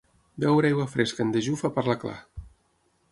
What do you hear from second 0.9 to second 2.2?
fresca en dejú fa parlar clar.